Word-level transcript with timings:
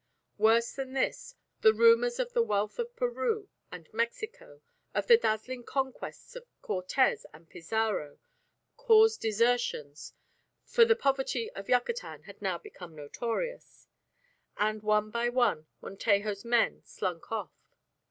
Worse 0.39 0.71
than 0.73 0.93
this, 0.93 1.35
the 1.61 1.75
rumours 1.75 2.17
of 2.17 2.33
the 2.33 2.41
wealth 2.41 2.79
of 2.79 2.95
Peru 2.95 3.49
and 3.71 3.87
Mexico, 3.93 4.63
of 4.95 5.05
the 5.05 5.15
dazzling 5.15 5.63
conquests 5.63 6.35
of 6.35 6.47
Cortes 6.63 7.23
and 7.31 7.47
Pizarro, 7.47 8.17
caused 8.77 9.21
desertions 9.21 10.13
(for 10.65 10.85
the 10.85 10.95
poverty 10.95 11.51
of 11.51 11.69
Yucatan 11.69 12.23
had 12.23 12.41
now 12.41 12.57
become 12.57 12.95
notorious), 12.95 13.85
and 14.57 14.81
one 14.81 15.11
by 15.11 15.29
one 15.29 15.67
Montejo's 15.81 16.43
men 16.43 16.81
slunk 16.83 17.31
off. 17.31 17.53